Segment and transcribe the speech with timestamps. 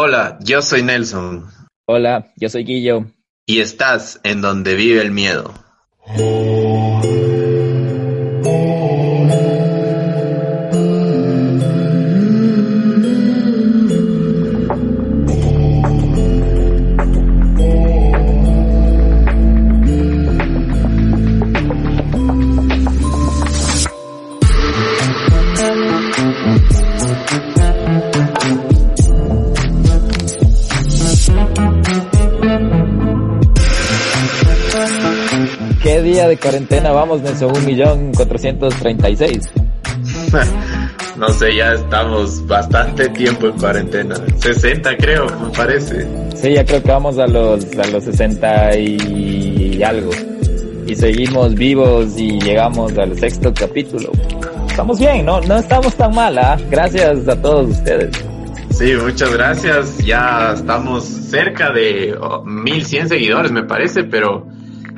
[0.00, 1.44] Hola, yo soy Nelson.
[1.88, 3.06] Hola, yo soy Guillo.
[3.48, 5.52] Y estás en donde vive el miedo.
[36.18, 37.56] Día de cuarentena vamos, Nelson?
[37.56, 39.48] Un millón cuatrocientos treinta y seis.
[41.16, 44.14] No sé, ya estamos bastante tiempo en cuarentena.
[44.36, 46.06] 60 creo, me parece.
[46.36, 50.12] Sí, ya creo que vamos a los, a los 60 y algo.
[50.86, 54.12] Y seguimos vivos y llegamos al sexto capítulo.
[54.68, 55.40] Estamos bien, ¿no?
[55.40, 56.56] No estamos tan mal, ¿ah?
[56.70, 58.10] Gracias a todos ustedes.
[58.70, 59.98] Sí, muchas gracias.
[59.98, 64.46] Ya estamos cerca de oh, 1100 seguidores, me parece, pero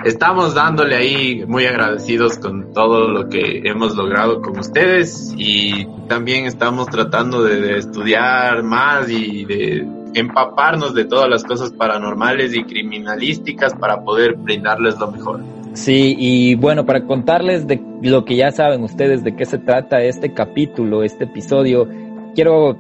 [0.05, 6.47] estamos dándole ahí muy agradecidos con todo lo que hemos logrado con ustedes y también
[6.47, 13.75] estamos tratando de, estudiar más y de empaparnos de todas las cosas paranormales y criminalísticas
[13.75, 15.41] para poder brindarles lo mejor.
[15.73, 20.03] Sí, y bueno, para contarles de lo que ya saben ustedes de qué se trata
[20.03, 21.87] este capítulo, este episodio,
[22.35, 22.77] quiero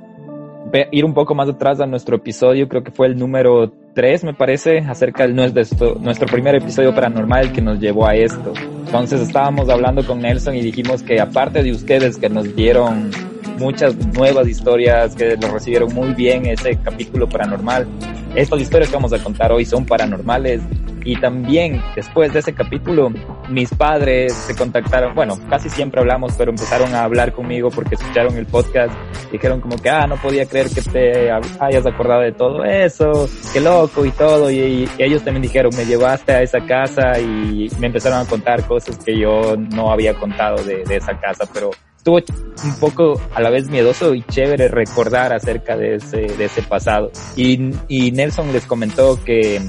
[0.90, 4.34] ir un poco más atrás a nuestro episodio, creo que fue el número 3, me
[4.34, 8.52] parece, acerca de nuestro, nuestro primer episodio paranormal que nos llevó a esto.
[8.86, 13.11] Entonces estábamos hablando con Nelson y dijimos que aparte de ustedes que nos dieron
[13.58, 17.86] muchas nuevas historias, que lo recibieron muy bien ese capítulo paranormal,
[18.34, 20.61] estas historias que vamos a contar hoy son paranormales
[21.05, 23.11] y también después de ese capítulo
[23.48, 28.36] mis padres se contactaron, bueno, casi siempre hablamos, pero empezaron a hablar conmigo porque escucharon
[28.36, 28.92] el podcast,
[29.33, 33.61] dijeron como que, ah, no podía creer que te hayas acordado de todo eso, qué
[33.61, 38.19] loco y todo, y, ellos también dijeron, me llevaste a esa casa y me empezaron
[38.20, 42.16] a contar cosas que yo no había contado de esa casa, pero estuvo
[42.64, 47.11] un poco a la vez miedoso y chévere recordar acerca de ese, pasado.
[47.36, 49.61] Y, y Nelson les comentó que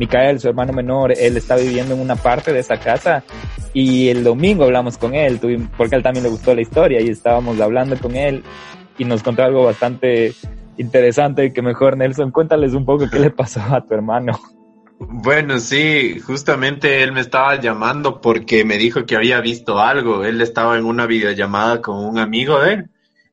[0.00, 3.22] Micael, su hermano menor, él está viviendo en una parte de esa casa
[3.72, 5.38] y el domingo hablamos con él,
[5.76, 8.42] porque a él también le gustó la historia y estábamos hablando con él
[8.98, 10.34] y nos contó algo bastante
[10.78, 14.32] interesante que mejor Nelson, cuéntales un poco qué le pasó a tu hermano.
[14.98, 20.24] Bueno, sí, justamente él me estaba llamando porque me dijo que había visto algo.
[20.24, 22.90] Él estaba en una videollamada con un amigo de él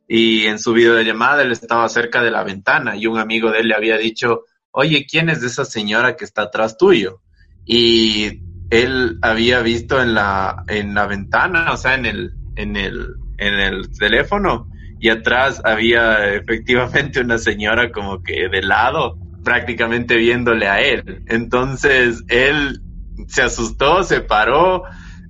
[0.08, 3.70] y en su videollamada él estaba cerca de la ventana y un amigo de él
[3.70, 7.22] le había dicho, oye, ¿quién es esa señora que está atrás tuyo?
[7.66, 13.16] Y él había visto en la, en la ventana, o sea, en el, en el,
[13.38, 14.68] en el teléfono
[15.00, 21.24] y atrás había efectivamente una señora como que de lado prácticamente viéndole a él.
[21.28, 22.82] Entonces él
[23.28, 24.84] se asustó, se paró,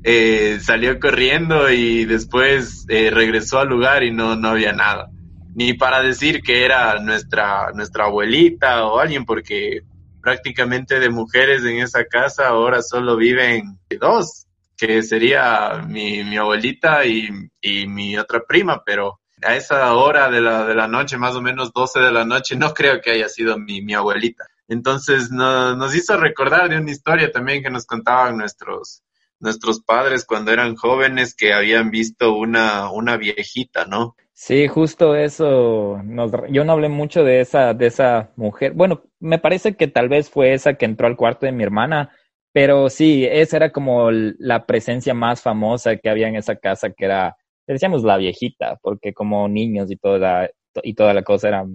[0.04, 5.10] eh, salió corriendo y después eh, regresó al lugar y no, no había nada.
[5.56, 9.82] Ni para decir que era nuestra, nuestra abuelita o alguien, porque
[10.22, 14.48] prácticamente de mujeres en esa casa ahora solo viven dos,
[14.78, 17.30] que sería mi, mi abuelita y,
[17.62, 21.42] y mi otra prima, pero a esa hora de la, de la noche, más o
[21.42, 24.46] menos 12 de la noche, no creo que haya sido mi, mi abuelita.
[24.68, 29.04] Entonces no, nos hizo recordar de una historia también que nos contaban nuestros,
[29.40, 34.16] nuestros padres cuando eran jóvenes que habían visto una, una viejita, ¿no?
[34.32, 36.02] Sí, justo eso.
[36.04, 38.74] Nos, yo no hablé mucho de esa, de esa mujer.
[38.74, 42.12] Bueno, me parece que tal vez fue esa que entró al cuarto de mi hermana,
[42.52, 47.06] pero sí, esa era como la presencia más famosa que había en esa casa, que
[47.06, 47.36] era
[47.68, 50.50] le decíamos la viejita, porque como niños y toda,
[50.82, 51.66] y toda la cosa era,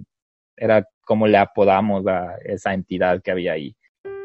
[0.55, 3.75] era como le apodamos a esa entidad que había ahí.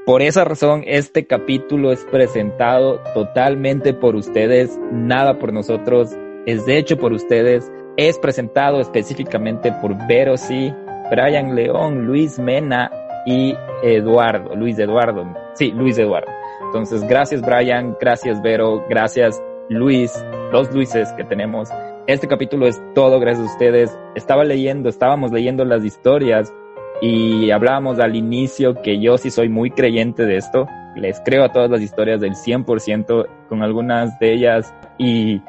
[0.06, 6.10] Por esa razón, este capítulo es presentado totalmente por ustedes, nada por nosotros,
[6.44, 10.74] es hecho por ustedes, es presentado específicamente por Vero sí,
[11.10, 12.90] Brian León, Luis Mena
[13.24, 15.24] y Eduardo, Luis Eduardo,
[15.54, 16.30] sí, Luis Eduardo.
[16.66, 19.40] Entonces, gracias Brian, gracias Vero, gracias
[19.70, 20.12] Luis,
[20.52, 21.68] dos Luises que tenemos.
[22.06, 23.98] Este capítulo es todo gracias a ustedes.
[24.14, 26.52] Estaba leyendo, estábamos leyendo las historias
[27.00, 30.66] y hablábamos al inicio que yo sí soy muy creyente de esto.
[30.96, 35.40] Les creo a todas las historias del 100% con algunas de ellas y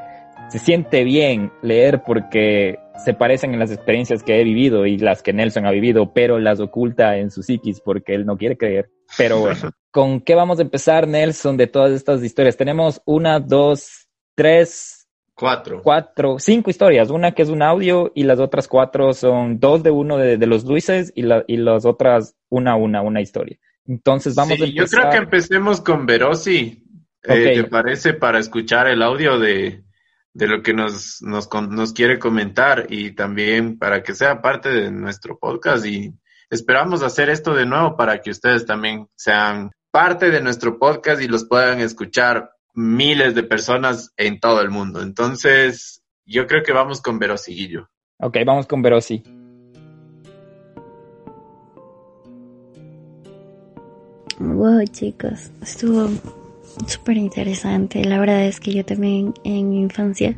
[0.50, 5.22] se siente bien leer porque se parecen en las experiencias que he vivido y las
[5.22, 8.90] que Nelson ha vivido, pero las oculta en su psiquis porque él no quiere creer.
[9.18, 12.58] Pero bueno, ¿con qué vamos a empezar, Nelson, de todas estas historias?
[12.58, 14.05] Tenemos una, dos,
[14.36, 15.06] tres,
[15.36, 15.82] Cuatro.
[15.84, 17.10] Cuatro, cinco historias.
[17.10, 20.64] Una que es un audio y las otras cuatro son dos de uno de, los
[20.64, 23.58] Luises y, la, y las otras una a una, una historia.
[23.86, 24.76] Entonces vamos a empezar.
[24.76, 26.82] Yo creo que empecemos con Verosi.
[27.24, 29.84] Eh, ¿Te parece para escuchar el audio de,
[30.32, 34.90] de lo que nos, nos, nos quiere comentar y también para que sea parte de
[34.90, 35.86] nuestro podcast?
[35.86, 36.14] Y
[36.50, 41.28] esperamos hacer esto de nuevo para que ustedes también sean parte de nuestro podcast y
[41.28, 45.02] los puedan escuchar miles de personas en todo el mundo.
[45.02, 47.90] Entonces, yo creo que vamos con Verosi Guillo.
[48.20, 49.24] Ok, vamos con Verosi.
[54.40, 56.10] Wow, chicos, estuvo
[56.88, 58.04] súper interesante.
[58.04, 60.38] La verdad es que yo también en mi infancia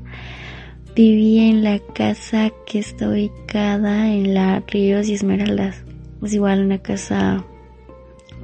[0.95, 5.84] viví en la casa que está ubicada en la Ríos y Esmeraldas.
[6.24, 7.44] Es igual una casa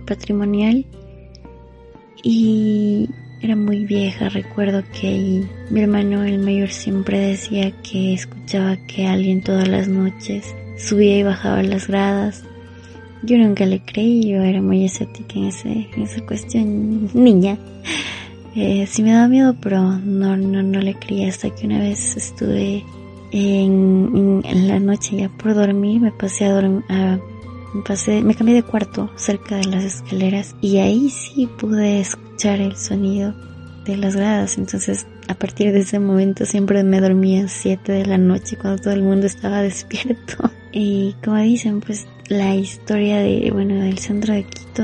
[0.06, 0.86] patrimonial
[2.24, 3.10] y
[3.44, 9.42] era muy vieja, recuerdo que mi hermano el mayor siempre decía que escuchaba que alguien
[9.42, 12.46] todas las noches subía y bajaba las gradas.
[13.22, 17.58] Yo nunca le creí, yo era muy escéptica en, ese, en esa cuestión, niña.
[18.56, 22.16] Eh, sí me daba miedo, pero no, no, no le creía hasta que una vez
[22.16, 22.86] estuve
[23.32, 26.84] en, la noche ya por dormir, me pasé a dormir,
[27.74, 32.33] me pasé, me cambié de cuarto cerca de las escaleras y ahí sí pude escuchar
[32.52, 33.34] el sonido
[33.86, 34.58] de las gradas.
[34.58, 38.82] Entonces, a partir de ese momento siempre me dormía a 7 de la noche cuando
[38.82, 40.52] todo el mundo estaba despierto.
[40.72, 44.84] Y como dicen, pues la historia de, bueno, del centro de Quito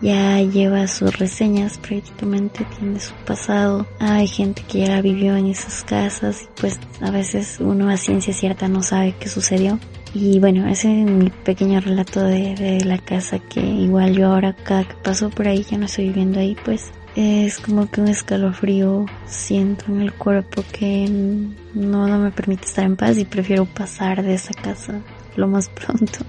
[0.00, 3.86] ya lleva sus reseñas prácticamente, tiene su pasado.
[3.98, 8.32] Hay gente que ya vivió en esas casas y pues a veces uno a ciencia
[8.32, 9.78] cierta no sabe qué sucedió.
[10.14, 14.54] Y bueno, ese es mi pequeño relato de, de la casa que igual yo ahora
[14.54, 18.06] cada que paso por ahí, ya no estoy viviendo ahí, pues es como que un
[18.06, 21.08] escalofrío siento en el cuerpo que
[21.74, 25.00] no, me permite estar en paz y prefiero pasar de esa casa
[25.34, 26.20] lo más pronto.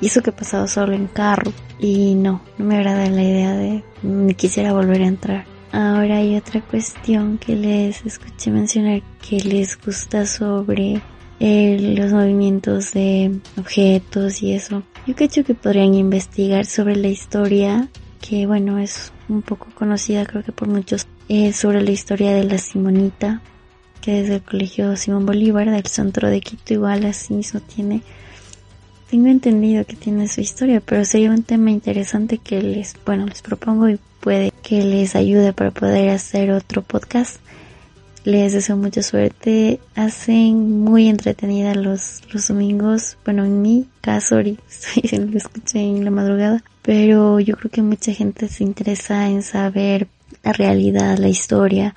[0.00, 1.52] Y eso que he pasado solo en carro.
[1.80, 5.44] Y no, no me agrada la idea de ni quisiera volver a entrar.
[5.72, 11.02] Ahora hay otra cuestión que les escuché mencionar que les gusta sobre
[11.40, 14.84] los movimientos de objetos y eso.
[15.04, 17.88] Yo creo que podrían investigar sobre la historia,
[18.20, 22.44] que bueno, es un poco conocida creo que por muchos, eh, sobre la historia de
[22.44, 23.42] la Simonita,
[24.00, 28.02] que desde el Colegio Simón Bolívar del centro de Quito igual así mismo tiene
[29.10, 33.40] tengo entendido que tiene su historia, pero sería un tema interesante que les, bueno, les
[33.40, 37.36] propongo y puede que les ayude para poder hacer otro podcast.
[38.26, 39.78] Les deseo mucha suerte.
[39.94, 43.16] Hacen muy entretenida los, los domingos.
[43.24, 44.64] Bueno, en mi caso, ahorita
[45.12, 46.60] lo escuché en la madrugada.
[46.82, 50.08] Pero yo creo que mucha gente se interesa en saber
[50.42, 51.94] la realidad, la historia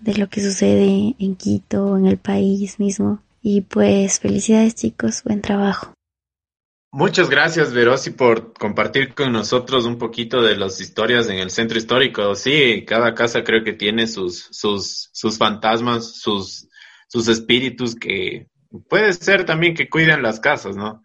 [0.00, 3.20] de lo que sucede en Quito, en el país mismo.
[3.42, 5.92] Y pues felicidades chicos, buen trabajo.
[6.90, 11.76] Muchas gracias, Verosi, por compartir con nosotros un poquito de las historias en el centro
[11.76, 12.34] histórico.
[12.34, 16.66] Sí, cada casa creo que tiene sus, sus, sus fantasmas, sus,
[17.06, 18.46] sus espíritus que
[18.88, 21.02] puede ser también que cuiden las casas, ¿no?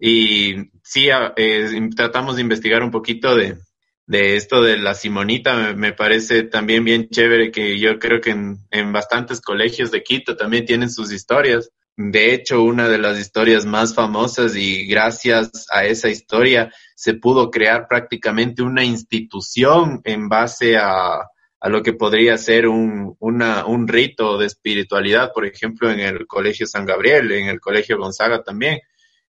[0.00, 3.58] Y sí, eh, tratamos de investigar un poquito de,
[4.06, 5.72] de esto de la Simonita.
[5.74, 10.36] Me, parece también bien chévere que yo creo que en, en bastantes colegios de Quito
[10.36, 15.84] también tienen sus historias de hecho, una de las historias más famosas y gracias a
[15.84, 21.20] esa historia se pudo crear prácticamente una institución en base a,
[21.60, 26.26] a lo que podría ser un, una, un rito de espiritualidad, por ejemplo, en el
[26.26, 28.80] Colegio San Gabriel, en el Colegio Gonzaga también,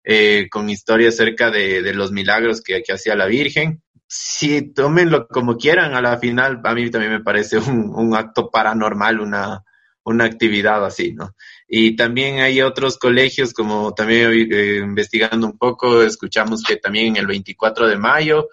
[0.05, 3.83] eh, con historias acerca de, de los milagros que, que hacía la Virgen.
[4.07, 8.51] Si tómenlo como quieran, a la final a mí también me parece un, un acto
[8.51, 9.65] paranormal, una,
[10.05, 11.35] una actividad así, ¿no?
[11.69, 17.27] Y también hay otros colegios, como también eh, investigando un poco, escuchamos que también el
[17.27, 18.49] 24 de mayo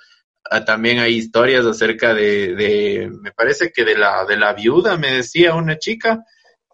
[0.50, 4.98] ah, también hay historias acerca de, de, me parece que de la, de la viuda,
[4.98, 6.24] me decía una chica,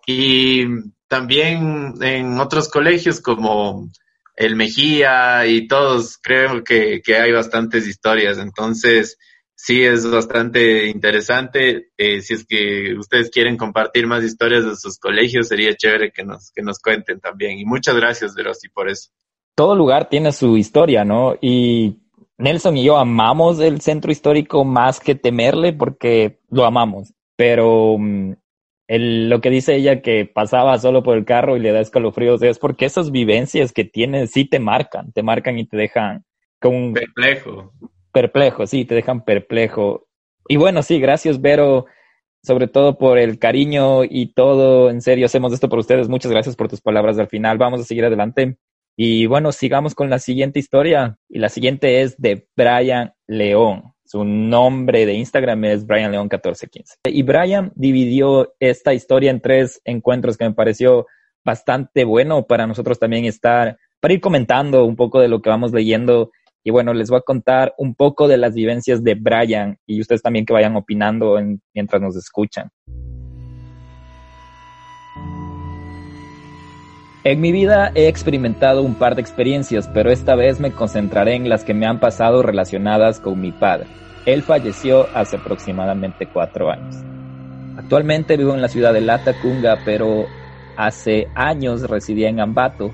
[0.05, 0.65] y
[1.07, 3.89] también en otros colegios como
[4.35, 8.37] el Mejía y todos, creo que, que hay bastantes historias.
[8.37, 9.17] Entonces,
[9.55, 11.91] sí es bastante interesante.
[11.97, 16.23] Eh, si es que ustedes quieren compartir más historias de sus colegios, sería chévere que
[16.23, 17.59] nos, que nos cuenten también.
[17.59, 19.09] Y muchas gracias, Verosi, por eso.
[19.55, 21.35] Todo lugar tiene su historia, ¿no?
[21.39, 21.99] Y
[22.37, 27.13] Nelson y yo amamos el centro histórico más que temerle porque lo amamos.
[27.35, 28.33] Pero mm,
[28.87, 32.41] el, lo que dice ella que pasaba solo por el carro y le da escalofríos
[32.41, 36.25] es porque esas vivencias que tienes sí te marcan, te marcan y te dejan
[36.59, 37.71] con perplejo
[38.13, 40.07] perplejo, sí, te dejan perplejo.
[40.47, 41.85] Y bueno, sí, gracias, Vero.
[42.41, 44.89] sobre todo por el cariño y todo.
[44.89, 46.09] En serio, hacemos esto por ustedes.
[46.09, 47.57] Muchas gracias por tus palabras al final.
[47.57, 48.57] Vamos a seguir adelante.
[48.95, 51.17] Y bueno, sigamos con la siguiente historia.
[51.29, 53.93] Y la siguiente es de Brian León.
[54.05, 56.95] Su nombre de Instagram es Brian León 1415.
[57.05, 61.07] Y Brian dividió esta historia en tres encuentros que me pareció
[61.43, 65.71] bastante bueno para nosotros también estar, para ir comentando un poco de lo que vamos
[65.71, 66.31] leyendo.
[66.63, 70.21] Y bueno, les voy a contar un poco de las vivencias de Brian y ustedes
[70.21, 71.37] también que vayan opinando
[71.73, 72.69] mientras nos escuchan.
[77.25, 81.47] En mi vida he experimentado un par de experiencias, pero esta vez me concentraré en
[81.47, 83.87] las que me han pasado relacionadas con mi padre.
[84.25, 86.95] Él falleció hace aproximadamente cuatro años.
[87.77, 90.25] Actualmente vivo en la ciudad de Latacunga, pero
[90.75, 92.93] hace años residía en Ambato.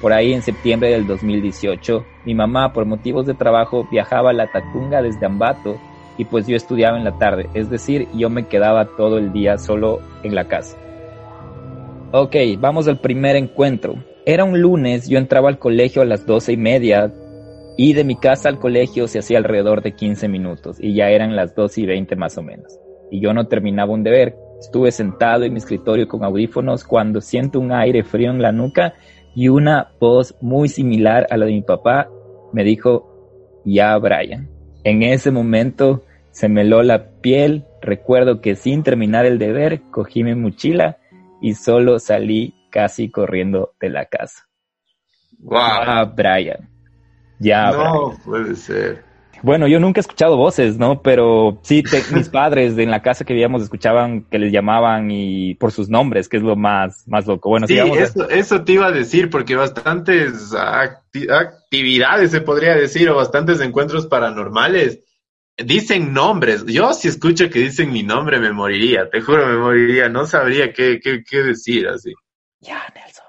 [0.00, 5.00] Por ahí en septiembre del 2018, mi mamá por motivos de trabajo viajaba a Latacunga
[5.00, 5.76] desde Ambato
[6.18, 9.58] y pues yo estudiaba en la tarde, es decir, yo me quedaba todo el día
[9.58, 10.76] solo en la casa.
[12.12, 13.94] Ok, vamos al primer encuentro.
[14.24, 17.12] Era un lunes, yo entraba al colegio a las doce y media
[17.76, 21.36] y de mi casa al colegio se hacía alrededor de 15 minutos y ya eran
[21.36, 22.78] las dos y veinte más o menos.
[23.10, 24.34] Y yo no terminaba un deber.
[24.60, 28.94] Estuve sentado en mi escritorio con audífonos cuando siento un aire frío en la nuca
[29.36, 32.08] y una voz muy similar a la de mi papá
[32.54, 34.48] me dijo, ya Brian.
[34.82, 40.24] En ese momento se me heló la piel, recuerdo que sin terminar el deber cogí
[40.24, 40.96] mi mochila
[41.42, 44.48] y solo salí casi corriendo de la casa.
[45.38, 45.58] Wow.
[45.60, 46.70] Ah, Brian.
[47.38, 47.70] Ya.
[47.72, 49.04] No puede ser.
[49.42, 51.02] Bueno, yo nunca he escuchado voces, ¿no?
[51.02, 55.72] Pero sí, mis padres en la casa que vivíamos escuchaban que les llamaban y por
[55.72, 57.50] sus nombres, que es lo más, más loco.
[57.50, 63.16] Bueno, sí, eso, eso te iba a decir, porque bastantes actividades, se podría decir, o
[63.16, 65.00] bastantes encuentros paranormales
[65.56, 66.64] dicen nombres.
[66.66, 70.72] Yo si escucho que dicen mi nombre me moriría, te juro me moriría, no sabría
[70.72, 72.12] qué, qué, qué decir así.
[72.60, 73.24] Ya, Nelson.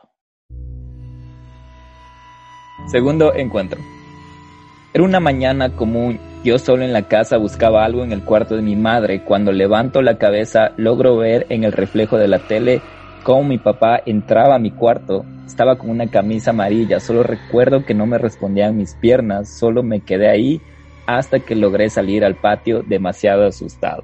[2.89, 3.79] Segundo encuentro.
[4.97, 8.63] Era una mañana común, yo solo en la casa buscaba algo en el cuarto de
[8.63, 9.21] mi madre.
[9.23, 12.81] Cuando levanto la cabeza logro ver en el reflejo de la tele
[13.21, 15.23] cómo mi papá entraba a mi cuarto.
[15.45, 19.99] Estaba con una camisa amarilla, solo recuerdo que no me respondían mis piernas, solo me
[19.99, 20.61] quedé ahí
[21.05, 24.03] hasta que logré salir al patio demasiado asustado.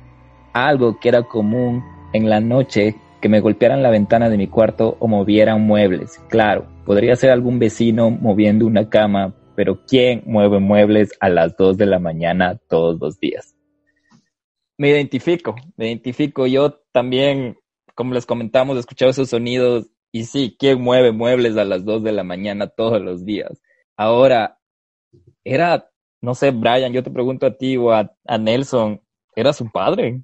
[0.54, 1.84] Algo que era común
[2.14, 6.22] en la noche que me golpearan la ventana de mi cuarto o movieran muebles.
[6.30, 11.78] Claro, podría ser algún vecino moviendo una cama, pero ¿quién mueve muebles a las 2
[11.78, 13.56] de la mañana todos los días?
[14.78, 16.48] Me identifico, me identifico.
[16.48, 17.58] Yo también,
[17.96, 22.04] como les comentamos, he escuchado esos sonidos y sí, ¿quién mueve muebles a las 2
[22.04, 23.62] de la mañana todos los días?
[23.96, 24.60] Ahora,
[25.44, 25.94] era
[26.24, 29.02] no sé, Brian, yo te pregunto a ti o a, Nelson,
[29.36, 30.22] ¿era su padre?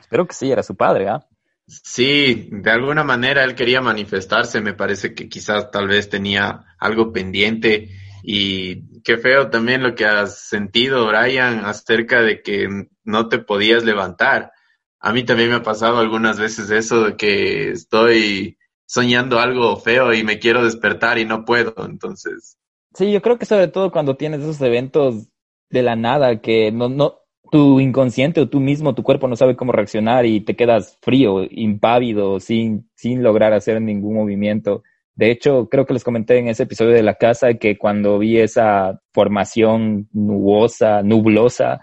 [0.00, 1.26] Espero que sí, era su padre, ¿ah?
[1.66, 7.12] Sí, de alguna manera él quería manifestarse, me parece que quizás tal vez tenía algo
[7.12, 7.90] pendiente
[8.26, 13.84] y qué feo también lo que has sentido, Brian, acerca de que no te podías
[13.84, 14.52] levantar.
[15.00, 20.14] A mí también me ha pasado algunas veces eso de que estoy soñando algo feo
[20.14, 22.58] y me quiero despertar y no puedo, entonces
[22.94, 25.28] Sí, yo creo que sobre todo cuando tienes esos eventos
[25.68, 27.16] de la nada que no, no,
[27.50, 31.42] tu inconsciente o tú mismo, tu cuerpo no sabe cómo reaccionar y te quedas frío,
[31.50, 34.84] impávido, sin, sin lograr hacer ningún movimiento.
[35.16, 38.38] De hecho, creo que les comenté en ese episodio de la casa que cuando vi
[38.38, 41.80] esa formación nubosa, nublosa,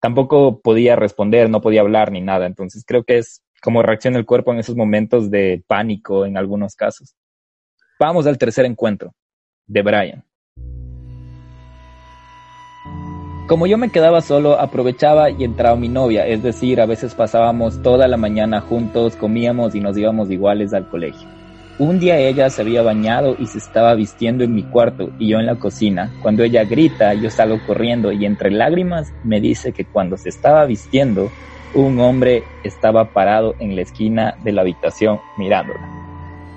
[0.00, 2.46] tampoco podía responder, no podía hablar ni nada.
[2.46, 6.76] Entonces creo que es como reacciona el cuerpo en esos momentos de pánico en algunos
[6.76, 7.16] casos.
[7.98, 9.12] Vamos al tercer encuentro
[9.66, 10.24] de Brian.
[13.48, 17.82] Como yo me quedaba solo, aprovechaba y entraba mi novia, es decir, a veces pasábamos
[17.82, 21.37] toda la mañana juntos, comíamos y nos íbamos iguales al colegio.
[21.78, 25.38] Un día ella se había bañado y se estaba vistiendo en mi cuarto y yo
[25.38, 26.12] en la cocina.
[26.22, 30.66] Cuando ella grita, yo salgo corriendo y entre lágrimas me dice que cuando se estaba
[30.66, 31.30] vistiendo,
[31.74, 35.86] un hombre estaba parado en la esquina de la habitación mirándola.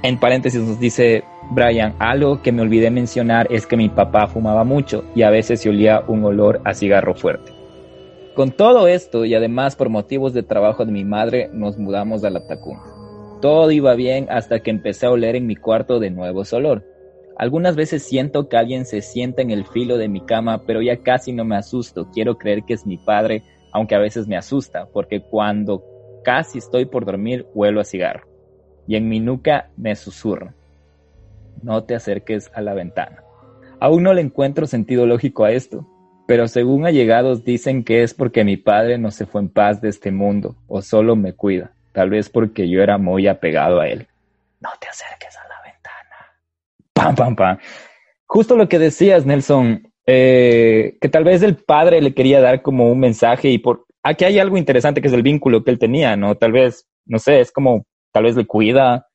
[0.01, 4.63] En paréntesis nos dice, Brian, algo que me olvidé mencionar es que mi papá fumaba
[4.63, 7.51] mucho y a veces se olía un olor a cigarro fuerte.
[8.33, 12.31] Con todo esto y además por motivos de trabajo de mi madre nos mudamos a
[12.31, 12.90] la Tacunga.
[13.41, 16.85] Todo iba bien hasta que empecé a oler en mi cuarto de nuevo olor.
[17.37, 20.97] Algunas veces siento que alguien se sienta en el filo de mi cama, pero ya
[20.97, 22.09] casi no me asusto.
[22.11, 25.83] Quiero creer que es mi padre, aunque a veces me asusta, porque cuando
[26.23, 28.27] casi estoy por dormir huelo a cigarro.
[28.87, 30.53] Y en mi nuca me susurro
[31.63, 33.23] no te acerques a la ventana.
[33.79, 35.87] Aún no le encuentro sentido lógico a esto.
[36.27, 39.89] pero según allegados dicen que es porque mi padre no se fue en paz de
[39.89, 44.07] este mundo o solo me cuida, tal vez porque yo era muy apegado a él.
[44.59, 46.33] No te acerques a la ventana.
[46.93, 47.57] Pam, pam, pam.
[48.25, 52.91] Justo lo que decías, Nelson, eh, que tal vez el padre le quería dar como
[52.91, 56.15] un mensaje y por aquí hay algo interesante que es el vínculo que él tenía,
[56.15, 56.35] ¿no?
[56.35, 59.07] Tal vez, no sé, es como, tal vez le cuida,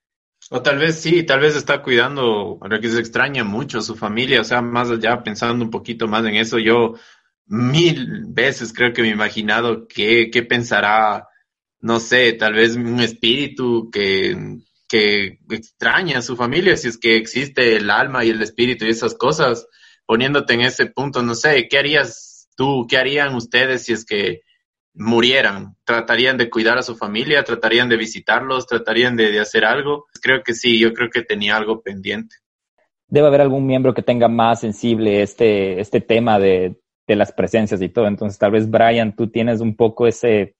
[0.50, 4.40] o tal vez sí, tal vez está cuidando, que se extraña mucho a su familia,
[4.40, 6.95] o sea, más allá pensando un poquito más en eso, yo
[7.47, 11.26] mil veces creo que me he imaginado qué, qué pensará,
[11.80, 17.16] no sé, tal vez un espíritu que, que extraña a su familia, si es que
[17.16, 19.66] existe el alma y el espíritu y esas cosas,
[20.06, 24.40] poniéndote en ese punto, no sé, ¿qué harías tú, qué harían ustedes si es que
[24.97, 30.06] murieran, tratarían de cuidar a su familia, tratarían de visitarlos, tratarían de, hacer algo.
[30.23, 32.37] Creo que sí, yo creo que tenía algo pendiente.
[33.09, 37.80] Debe haber algún miembro que tenga más sensible este, este tema de, de las presencias
[37.83, 38.09] y todo.
[38.09, 40.56] Entonces, tal vez, Brian, tú tienes un poco ese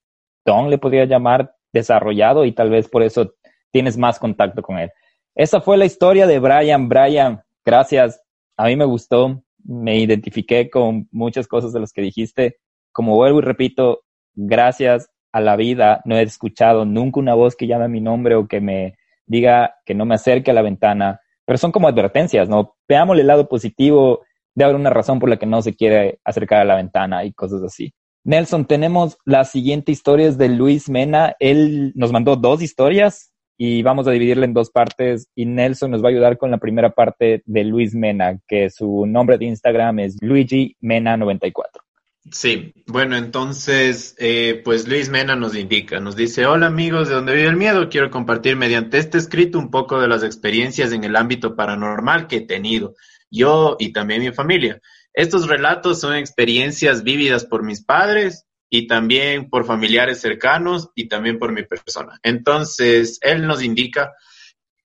[0.47, 3.35] don, le podría llamar, desarrollado y tal vez por eso
[3.71, 4.91] tienes más contacto con él.
[5.35, 6.89] Esa fue la historia de Brian.
[6.89, 8.23] Brian, gracias.
[8.57, 12.57] A mí me gustó, me identifiqué con muchas cosas de las que dijiste.
[12.93, 14.01] Como vuelvo y repito,
[14.35, 18.49] gracias a la vida no he escuchado nunca una voz que llame mi nombre o
[18.49, 22.77] que me diga que no me acerque a la ventana, pero son como advertencias, ¿no?
[22.89, 24.25] Veamos el lado positivo
[24.55, 27.33] de haber una razón por la que no se quiere acercar a la ventana y
[27.35, 27.93] cosas así.
[28.27, 31.37] Nelson, tenemos la siguiente historia es de Luis Mena.
[31.39, 36.03] Él nos mandó dos historias y vamos a dividirla en dos partes y Nelson nos
[36.03, 40.01] va a ayudar con la primera parte de Luis Mena, que su nombre de Instagram
[40.01, 41.85] es Luigi Mena 94.
[42.33, 47.33] Sí, bueno, entonces, eh, pues Luis Mena nos indica, nos dice, hola amigos de donde
[47.33, 51.15] vive el miedo, quiero compartir mediante este escrito un poco de las experiencias en el
[51.15, 52.97] ámbito paranormal que he tenido,
[53.31, 54.81] yo y también mi familia.
[55.17, 61.39] Estos relatos son experiencias vívidas por mis padres y también por familiares cercanos y también
[61.39, 62.21] por mi persona.
[62.23, 64.13] Entonces, él nos indica,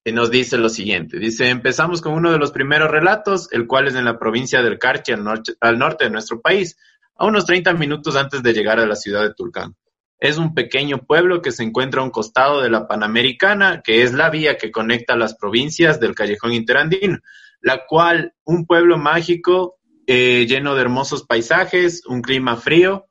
[0.02, 3.88] y nos dice lo siguiente, dice, empezamos con uno de los primeros relatos, el cual
[3.88, 6.78] es en la provincia del Carchi, al norte, al norte de nuestro país
[7.14, 9.76] a unos 30 minutos antes de llegar a la ciudad de Tulcán.
[10.18, 14.14] Es un pequeño pueblo que se encuentra a un costado de la Panamericana, que es
[14.14, 17.18] la vía que conecta las provincias del Callejón Interandino,
[17.60, 23.06] la cual, un pueblo mágico eh, lleno de hermosos paisajes, un clima frío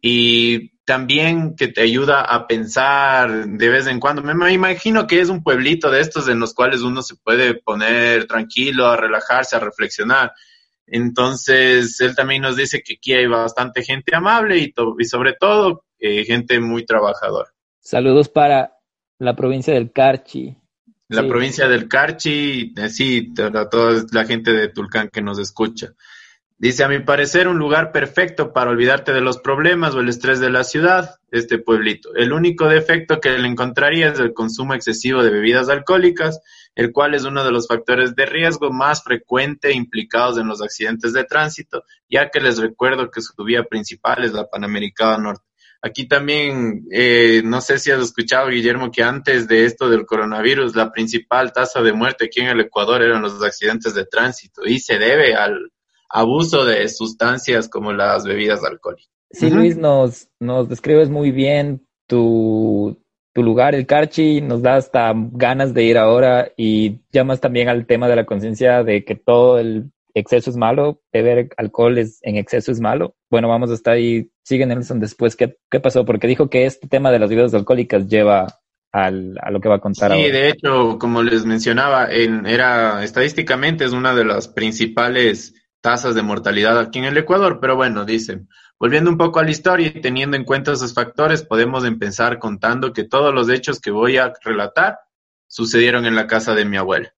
[0.00, 4.22] y también que te ayuda a pensar de vez en cuando.
[4.22, 8.26] Me imagino que es un pueblito de estos en los cuales uno se puede poner
[8.26, 10.32] tranquilo, a relajarse, a reflexionar.
[10.86, 15.84] Entonces, él también nos dice que aquí hay bastante gente amable y, y sobre todo
[15.98, 17.50] eh, gente muy trabajadora.
[17.80, 18.72] Saludos para
[19.18, 20.56] la provincia del Carchi.
[21.08, 25.94] La provincia del Carchi, eh, sí, a toda la gente de Tulcán que nos escucha.
[26.60, 30.40] Dice, a mi parecer, un lugar perfecto para olvidarte de los problemas o el estrés
[30.40, 32.12] de la ciudad, este pueblito.
[32.16, 36.40] El único defecto que le encontraría es el consumo excesivo de bebidas alcohólicas,
[36.74, 41.12] el cual es uno de los factores de riesgo más frecuente implicados en los accidentes
[41.12, 45.44] de tránsito, ya que les recuerdo que su vía principal es la Panamericana Norte.
[45.80, 50.74] Aquí también, eh, no sé si has escuchado, Guillermo, que antes de esto del coronavirus,
[50.74, 54.80] la principal tasa de muerte aquí en el Ecuador eran los accidentes de tránsito y
[54.80, 55.70] se debe al
[56.08, 59.10] abuso de sustancias como las bebidas alcohólicas.
[59.30, 62.98] Sí, Luis, nos, nos describes muy bien tu,
[63.34, 67.86] tu lugar, el Carchi, nos da hasta ganas de ir ahora y llamas también al
[67.86, 72.36] tema de la conciencia de que todo el exceso es malo, beber alcohol es, en
[72.36, 73.14] exceso es malo.
[73.30, 74.30] Bueno, vamos a estar ahí.
[74.42, 75.36] Sigue Nelson después.
[75.36, 76.04] ¿Qué, qué pasó?
[76.04, 78.46] Porque dijo que este tema de las bebidas alcohólicas lleva
[78.92, 83.04] al, a lo que va a contar sí, de hecho, como les mencionaba, en, era
[83.04, 88.04] estadísticamente es una de las principales tasas de mortalidad aquí en el Ecuador, pero bueno,
[88.04, 92.38] dicen, volviendo un poco a la historia y teniendo en cuenta esos factores, podemos empezar
[92.38, 94.98] contando que todos los hechos que voy a relatar
[95.46, 97.14] sucedieron en la casa de mi abuela.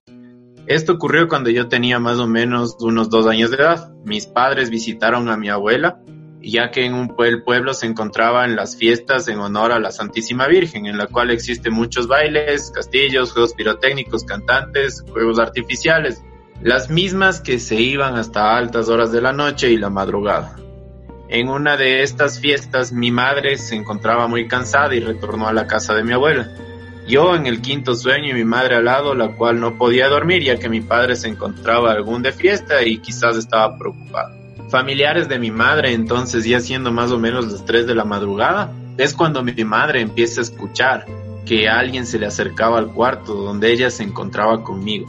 [0.66, 3.92] Esto ocurrió cuando yo tenía más o menos unos dos años de edad.
[4.04, 6.00] Mis padres visitaron a mi abuela,
[6.40, 10.46] ya que en un el pueblo se encontraban las fiestas en honor a la Santísima
[10.46, 16.22] Virgen, en la cual existen muchos bailes, castillos, juegos pirotécnicos, cantantes, juegos artificiales,
[16.62, 20.56] las mismas que se iban hasta altas horas de la noche y la madrugada.
[21.28, 25.66] En una de estas fiestas mi madre se encontraba muy cansada y retornó a la
[25.66, 26.50] casa de mi abuela.
[27.08, 30.42] Yo en el quinto sueño y mi madre al lado, la cual no podía dormir
[30.42, 34.36] ya que mi padre se encontraba algún de fiesta y quizás estaba preocupado.
[34.68, 38.70] Familiares de mi madre entonces ya siendo más o menos las 3 de la madrugada,
[38.98, 41.06] es cuando mi madre empieza a escuchar
[41.46, 45.08] que alguien se le acercaba al cuarto donde ella se encontraba conmigo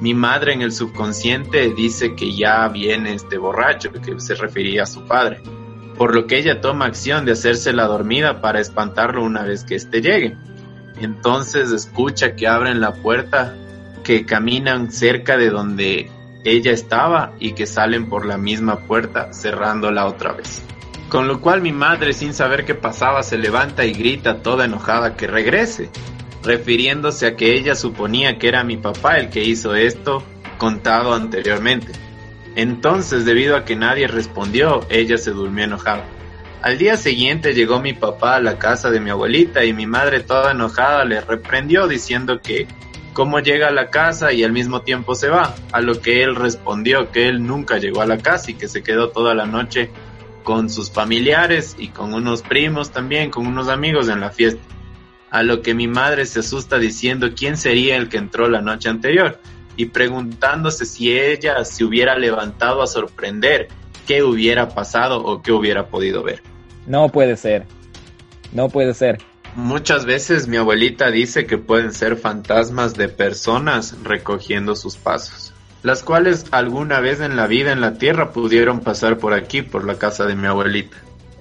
[0.00, 4.86] mi madre en el subconsciente dice que ya viene este borracho, que se refería a
[4.86, 5.40] su padre,
[5.96, 9.74] por lo que ella toma acción de hacerse la dormida para espantarlo una vez que
[9.74, 10.36] éste llegue.
[11.00, 13.56] Entonces escucha que abren la puerta,
[14.04, 16.10] que caminan cerca de donde
[16.44, 20.62] ella estaba y que salen por la misma puerta cerrándola otra vez.
[21.08, 25.16] Con lo cual mi madre, sin saber qué pasaba, se levanta y grita toda enojada
[25.16, 25.90] que regrese,
[26.42, 30.22] refiriéndose a que ella suponía que era mi papá el que hizo esto
[30.58, 31.92] contado anteriormente.
[32.54, 36.04] Entonces, debido a que nadie respondió, ella se durmió enojada.
[36.60, 40.20] Al día siguiente llegó mi papá a la casa de mi abuelita y mi madre
[40.20, 42.66] toda enojada le reprendió diciendo que
[43.12, 46.34] cómo llega a la casa y al mismo tiempo se va, a lo que él
[46.34, 49.90] respondió que él nunca llegó a la casa y que se quedó toda la noche
[50.42, 54.62] con sus familiares y con unos primos también, con unos amigos en la fiesta.
[55.30, 58.88] A lo que mi madre se asusta diciendo quién sería el que entró la noche
[58.88, 59.38] anterior
[59.76, 63.68] y preguntándose si ella se hubiera levantado a sorprender
[64.06, 66.42] qué hubiera pasado o qué hubiera podido ver.
[66.86, 67.66] No puede ser.
[68.52, 69.18] No puede ser.
[69.54, 76.02] Muchas veces mi abuelita dice que pueden ser fantasmas de personas recogiendo sus pasos, las
[76.02, 79.96] cuales alguna vez en la vida en la tierra pudieron pasar por aquí, por la
[79.98, 80.96] casa de mi abuelita.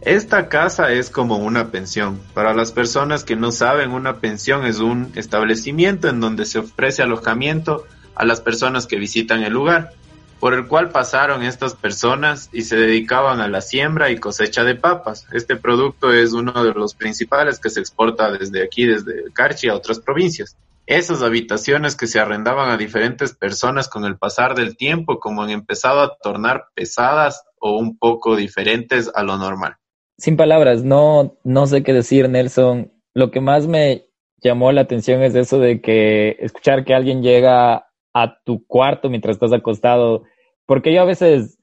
[0.07, 2.21] Esta casa es como una pensión.
[2.33, 7.03] Para las personas que no saben, una pensión es un establecimiento en donde se ofrece
[7.03, 7.83] alojamiento
[8.15, 9.91] a las personas que visitan el lugar,
[10.39, 14.75] por el cual pasaron estas personas y se dedicaban a la siembra y cosecha de
[14.75, 15.27] papas.
[15.33, 19.75] Este producto es uno de los principales que se exporta desde aquí, desde Carchi a
[19.75, 20.55] otras provincias.
[20.85, 25.49] Esas habitaciones que se arrendaban a diferentes personas con el pasar del tiempo, como han
[25.49, 29.75] empezado a tornar pesadas o un poco diferentes a lo normal.
[30.17, 32.91] Sin palabras, no, no sé qué decir, Nelson.
[33.13, 34.07] Lo que más me
[34.41, 39.35] llamó la atención es eso de que escuchar que alguien llega a tu cuarto mientras
[39.35, 40.23] estás acostado,
[40.65, 41.59] porque yo a veces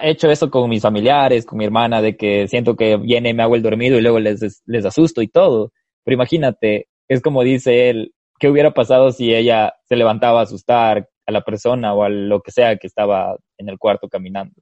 [0.00, 3.42] he hecho eso con mis familiares, con mi hermana, de que siento que viene, me
[3.42, 5.72] hago el dormido y luego les, les asusto y todo.
[6.04, 11.08] Pero imagínate, es como dice él, ¿qué hubiera pasado si ella se levantaba a asustar
[11.26, 14.54] a la persona o a lo que sea que estaba en el cuarto caminando?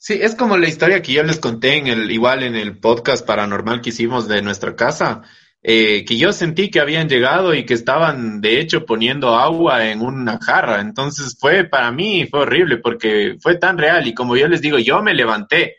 [0.00, 3.26] Sí, es como la historia que yo les conté en el, igual en el podcast
[3.26, 5.22] paranormal que hicimos de nuestra casa,
[5.60, 10.00] eh, que yo sentí que habían llegado y que estaban de hecho poniendo agua en
[10.00, 10.80] una jarra.
[10.80, 14.78] Entonces fue para mí, fue horrible porque fue tan real y como yo les digo,
[14.78, 15.76] yo me levanté.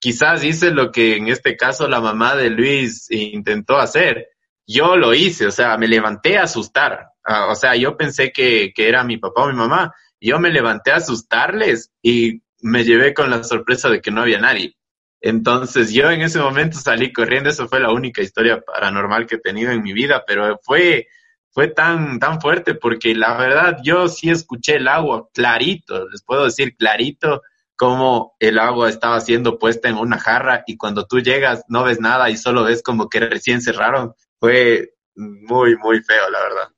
[0.00, 4.28] Quizás hice lo que en este caso la mamá de Luis intentó hacer.
[4.66, 7.10] Yo lo hice, o sea, me levanté a asustar.
[7.22, 9.92] Ah, o sea, yo pensé que, que era mi papá o mi mamá.
[10.20, 14.40] Yo me levanté a asustarles y me llevé con la sorpresa de que no había
[14.40, 14.76] nadie.
[15.20, 19.40] Entonces yo en ese momento salí corriendo, eso fue la única historia paranormal que he
[19.40, 21.08] tenido en mi vida, pero fue,
[21.50, 26.44] fue tan, tan fuerte porque la verdad yo sí escuché el agua clarito, les puedo
[26.44, 27.42] decir clarito
[27.76, 32.00] como el agua estaba siendo puesta en una jarra y cuando tú llegas no ves
[32.00, 34.14] nada y solo ves como que recién cerraron.
[34.40, 36.68] Fue muy, muy feo, la verdad.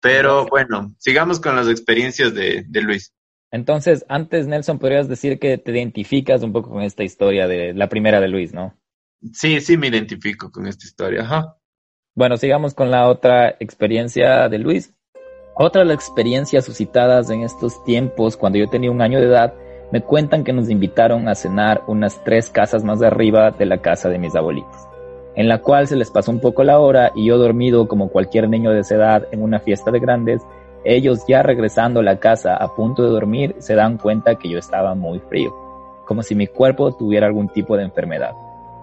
[0.00, 3.14] Pero bueno, sigamos con las experiencias de, de Luis.
[3.52, 7.88] Entonces, antes, Nelson, podrías decir que te identificas un poco con esta historia de la
[7.88, 8.74] primera de Luis, ¿no?
[9.32, 11.58] Sí, sí me identifico con esta historia, ajá.
[12.14, 14.94] Bueno, sigamos con la otra experiencia de Luis.
[15.54, 19.54] Otra de las experiencias suscitadas en estos tiempos, cuando yo tenía un año de edad,
[19.92, 24.08] me cuentan que nos invitaron a cenar unas tres casas más arriba de la casa
[24.08, 24.88] de mis abuelitos,
[25.36, 28.48] en la cual se les pasó un poco la hora y yo dormido como cualquier
[28.48, 30.40] niño de esa edad en una fiesta de grandes,
[30.84, 34.58] ellos ya regresando a la casa a punto de dormir se dan cuenta que yo
[34.58, 35.54] estaba muy frío,
[36.06, 38.32] como si mi cuerpo tuviera algún tipo de enfermedad.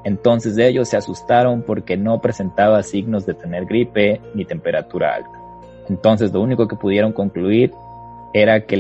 [0.04, 5.40] Entonces ellos se asustaron porque no presentaba signos de tener gripe ni temperatura alta.
[5.90, 7.72] Entonces lo único que pudieron concluir
[8.34, 8.78] era que,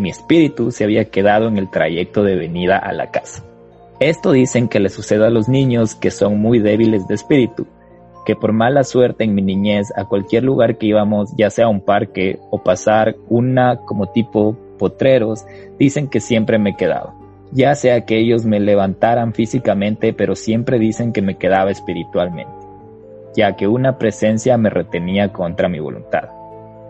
[0.00, 3.44] mi espíritu se había quedado en el trayecto de venida a la casa.
[4.00, 7.66] Esto dicen que le sucede a los niños que son muy débiles de espíritu,
[8.24, 11.80] que por mala suerte en mi niñez a cualquier lugar que íbamos, ya sea un
[11.80, 15.44] parque o pasar una como tipo potreros,
[15.78, 17.14] dicen que siempre me quedaba.
[17.52, 22.52] Ya sea que ellos me levantaran físicamente, pero siempre dicen que me quedaba espiritualmente,
[23.36, 26.30] ya que una presencia me retenía contra mi voluntad.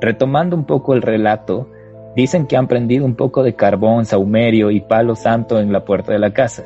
[0.00, 1.68] Retomando un poco el relato,
[2.16, 6.12] dicen que han prendido un poco de carbón, saumerio y palo santo en la puerta
[6.12, 6.64] de la casa,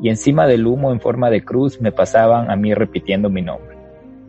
[0.00, 3.71] y encima del humo en forma de cruz me pasaban a mí repitiendo mi nombre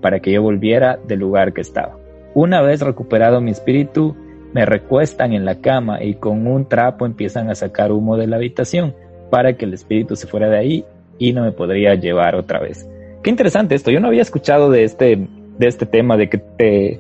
[0.04, 1.98] para que yo volviera del lugar que estaba.
[2.36, 4.16] Una vez recuperado mi espíritu,
[4.54, 8.36] me recuestan en la cama y con un trapo empiezan a sacar humo de la
[8.36, 8.94] habitación
[9.32, 10.86] para que el espíritu se fuera de ahí
[11.18, 12.88] y no me podría llevar otra vez.
[13.24, 13.90] Qué interesante esto.
[13.92, 17.00] Yo no había escuchado de este, de este tema de que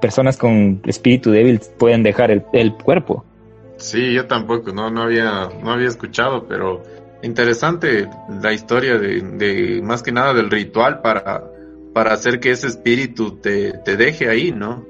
[0.00, 3.24] personas con espíritu débil pueden dejar el, el cuerpo.
[3.76, 6.82] Sí, yo tampoco, no, no había, no había escuchado, pero
[7.24, 8.08] interesante
[8.42, 11.44] la historia de, más que nada del ritual para,
[11.92, 14.84] para hacer que ese espíritu te, te deje ahí, ¿no?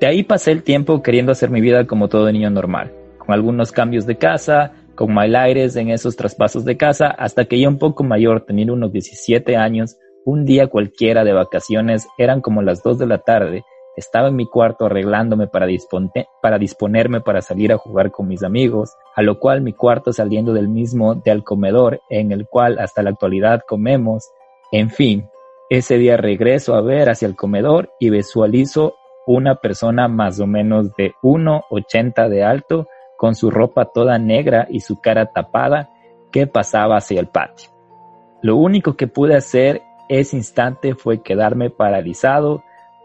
[0.00, 3.72] De ahí pasé el tiempo queriendo hacer mi vida como todo niño normal, con algunos
[3.72, 7.78] cambios de casa, con mal aires en esos traspasos de casa, hasta que ya un
[7.78, 12.98] poco mayor, teniendo unos 17 años, un día cualquiera de vacaciones, eran como las 2
[12.98, 13.64] de la tarde,
[13.96, 19.22] estaba en mi cuarto arreglándome para, disponerme para salir a jugar con mis amigos, a
[19.22, 23.62] lo cual mi cuarto saliendo del mismo del comedor en el cual hasta la actualidad
[23.66, 24.30] comemos.
[24.72, 25.28] En fin,
[25.70, 28.94] ese día regreso a ver hacia el comedor y visualizo
[29.26, 34.80] una persona más o menos de 1,80 de alto, con su ropa toda negra y
[34.80, 35.90] su cara tapada,
[36.30, 37.70] que pasaba hacia el patio.
[38.42, 42.62] Lo único que pude hacer ese instante fue quedarme paralizado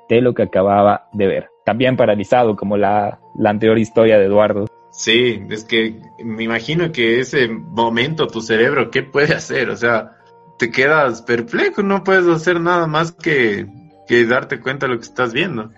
[0.10, 1.50] de lo que acababa de ver.
[1.64, 4.66] También paralizado como la, la anterior historia de Eduardo.
[4.92, 9.70] Sí, es que me imagino que ese momento tu cerebro, ¿qué puede hacer?
[9.70, 10.18] O sea,
[10.58, 13.68] te quedas perplejo, no puedes hacer nada más que,
[14.08, 15.72] que darte cuenta de lo que estás viendo.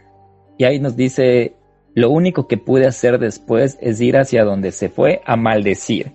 [0.57, 1.55] Y ahí nos dice,
[1.93, 6.13] lo único que pude hacer después es ir hacia donde se fue a maldecir,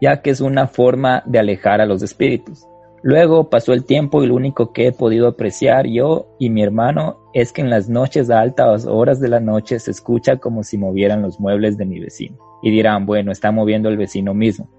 [0.00, 2.66] ya que es una forma de alejar a los espíritus.
[3.06, 7.18] Luego pasó el tiempo y lo único que he podido apreciar yo y mi hermano
[7.34, 10.78] es que en las noches a altas horas de la noche se escucha como si
[10.78, 12.38] movieran los muebles de mi vecino.
[12.62, 14.70] Y dirán, bueno, está moviendo el vecino mismo.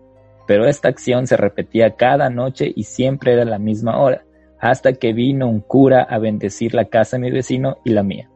[0.48, 4.26] Pero esta acción se repetía cada noche y siempre era la misma hora,
[4.60, 8.32] hasta que vino un cura a bendecir la casa de mi vecino y la mía.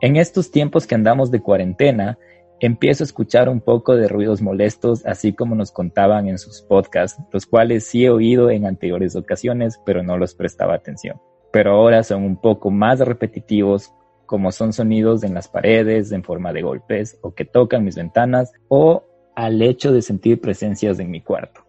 [0.00, 2.16] En estos tiempos que andamos de cuarentena,
[2.60, 7.22] empiezo a escuchar un poco de ruidos molestos, así como nos contaban en sus podcasts,
[7.32, 11.20] los cuales sí he oído en anteriores ocasiones, pero no los prestaba atención.
[11.52, 13.92] Pero ahora son un poco más repetitivos,
[14.26, 18.52] como son sonidos en las paredes en forma de golpes o que tocan mis ventanas
[18.68, 21.64] o al hecho de sentir presencias en mi cuarto.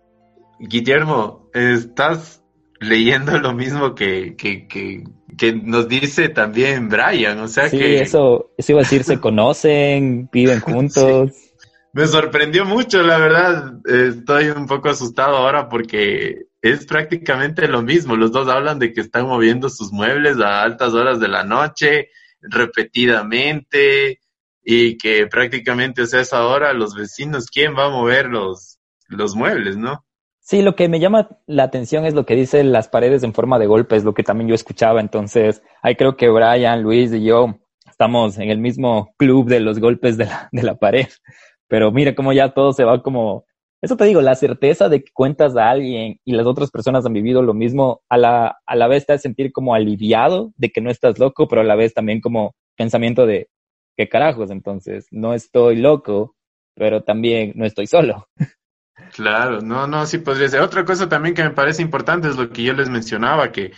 [0.60, 2.44] Guillermo, ¿estás
[2.80, 5.04] leyendo lo mismo que, que, que,
[5.38, 8.02] que, nos dice también Brian, o sea sí, que...
[8.02, 11.32] eso, eso iba a decir, se conocen, viven juntos.
[11.34, 11.50] Sí.
[11.92, 18.16] Me sorprendió mucho, la verdad, estoy un poco asustado ahora porque es prácticamente lo mismo,
[18.16, 22.10] los dos hablan de que están moviendo sus muebles a altas horas de la noche,
[22.42, 24.20] repetidamente,
[24.64, 29.36] y que prácticamente, o sea, esa hora los vecinos, ¿quién va a mover los, los
[29.36, 30.06] muebles, no?
[30.50, 33.60] Sí, lo que me llama la atención es lo que dice las paredes en forma
[33.60, 35.00] de golpes, lo que también yo escuchaba.
[35.00, 39.80] Entonces, ahí creo que Brian, Luis y yo estamos en el mismo club de los
[39.80, 41.06] golpes de la, de la pared.
[41.68, 43.46] Pero mira cómo ya todo se va como...
[43.80, 47.14] Eso te digo, la certeza de que cuentas a alguien y las otras personas han
[47.14, 50.82] vivido lo mismo, a la, a la vez te hace sentir como aliviado de que
[50.82, 53.50] no estás loco, pero a la vez también como pensamiento de,
[53.96, 54.50] ¿qué carajos?
[54.50, 56.36] Entonces, no estoy loco,
[56.74, 58.28] pero también no estoy solo.
[59.20, 60.62] Claro, no, no, sí podría ser.
[60.62, 63.74] Otra cosa también que me parece importante es lo que yo les mencionaba, que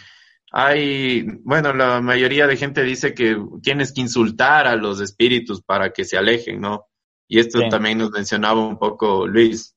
[0.52, 5.94] hay, bueno, la mayoría de gente dice que tienes que insultar a los espíritus para
[5.94, 6.86] que se alejen, ¿no?
[7.28, 9.76] Y esto también nos mencionaba un poco Luis.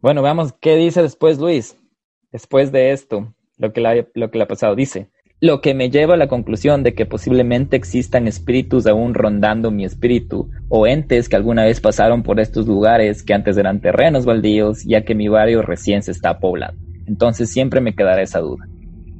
[0.00, 1.78] Bueno, veamos qué dice después Luis,
[2.32, 4.74] después de esto, lo que, la, lo que le ha pasado.
[4.74, 5.08] Dice,
[5.40, 9.86] lo que me lleva a la conclusión de que posiblemente existan espíritus aún rondando mi
[9.86, 14.84] espíritu, o entes que alguna vez pasaron por estos lugares que antes eran terrenos baldíos,
[14.84, 16.78] ya que mi barrio recién se está poblando.
[17.06, 18.68] Entonces siempre me quedará esa duda,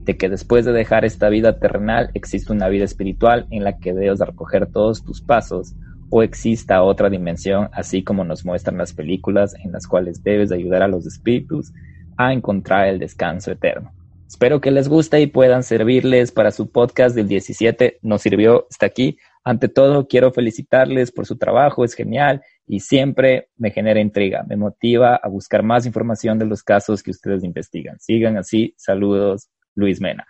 [0.05, 3.95] de que después de dejar esta vida terrenal existe una vida espiritual en la que
[3.95, 5.75] debes recoger todos tus pasos,
[6.11, 10.83] o exista otra dimensión, así como nos muestran las películas en las cuales debes ayudar
[10.83, 11.73] a los espíritus
[12.19, 13.93] a encontrar el descanso eterno.
[14.31, 17.99] Espero que les guste y puedan servirles para su podcast del 17.
[18.03, 19.19] Nos sirvió hasta aquí.
[19.43, 24.57] Ante todo, quiero felicitarles por su trabajo, es genial y siempre me genera intriga, me
[24.57, 27.99] motiva a buscar más información de los casos que ustedes investigan.
[27.99, 28.73] Sigan así.
[28.77, 30.25] Saludos, Luis Mena.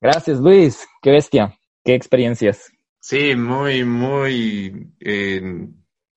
[0.00, 0.84] Gracias, Luis.
[1.00, 1.56] Qué bestia.
[1.84, 2.72] Qué experiencias.
[2.98, 4.92] Sí, muy, muy...
[4.98, 5.68] Eh,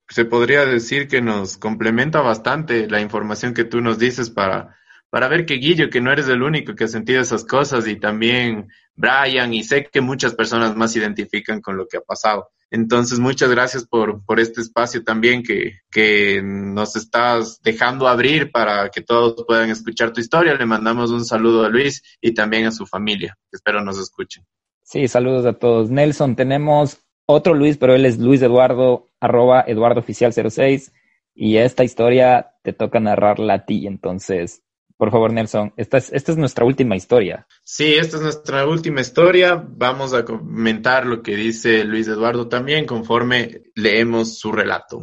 [0.08, 4.79] se podría decir que nos complementa bastante la información que tú nos dices para
[5.10, 7.96] para ver que Guillo, que no eres el único que ha sentido esas cosas, y
[7.96, 12.50] también Brian, y sé que muchas personas más se identifican con lo que ha pasado.
[12.72, 18.90] Entonces, muchas gracias por, por este espacio también que, que nos estás dejando abrir para
[18.90, 20.54] que todos puedan escuchar tu historia.
[20.54, 23.36] Le mandamos un saludo a Luis y también a su familia.
[23.52, 24.46] Espero nos escuchen.
[24.84, 25.90] Sí, saludos a todos.
[25.90, 30.94] Nelson, tenemos otro Luis, pero él es Luis Eduardo, arroba Eduardo Oficial 06.
[31.34, 33.88] Y esta historia te toca narrarla a ti.
[33.88, 34.62] Entonces,
[35.00, 37.48] Por favor, Nelson, esta es, nuestra última historia.
[37.64, 39.56] Sí, esta es nuestra última historia.
[39.66, 45.02] Vamos a comentar lo que dice Luis Eduardo también conforme leemos su relato.